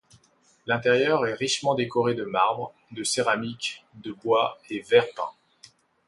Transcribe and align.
L'intérieur 0.65 1.27
est 1.27 1.35
richement 1.35 1.75
décoré 1.75 2.15
de 2.15 2.23
marbre, 2.25 2.73
de 2.91 3.03
céramique, 3.03 3.85
de 3.93 4.11
bois 4.11 4.57
et 4.71 4.81
verre 4.81 5.05
peint. 5.15 5.29